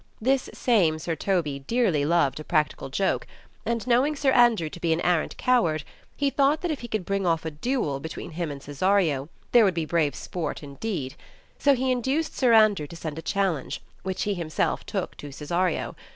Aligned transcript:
This 0.19 0.49
same 0.51 0.97
Sir 0.97 1.15
Toby 1.15 1.59
dearly 1.59 2.05
loved 2.05 2.39
a 2.39 2.43
prac 2.43 2.75
tical 2.75 2.89
joke, 2.89 3.27
and 3.67 3.85
knowing 3.85 4.15
Sir 4.15 4.31
Andrew 4.31 4.67
to 4.67 4.79
be 4.79 4.91
an 4.93 5.01
arrant 5.01 5.37
coward, 5.37 5.83
he 6.17 6.31
thought 6.31 6.61
that 6.61 6.71
if 6.71 6.79
he 6.79 6.87
could 6.87 7.05
bring 7.05 7.21
ofif 7.21 7.45
a 7.45 7.51
duel 7.51 7.99
between 7.99 8.31
him 8.31 8.49
and 8.49 8.59
Cesario, 8.63 9.29
there 9.51 9.63
would 9.63 9.75
be 9.75 9.85
brave 9.85 10.15
sport 10.15 10.63
indeed. 10.63 11.13
So 11.59 11.75
he 11.75 11.91
induced 11.91 12.35
Sir 12.35 12.51
Andrew 12.51 12.87
to 12.87 12.95
send 12.95 13.19
a 13.19 13.21
challenge, 13.21 13.79
which 14.01 14.23
he 14.23 14.33
himself 14.33 14.87
took 14.87 15.15
to 15.17 15.31
Cesario. 15.31 15.95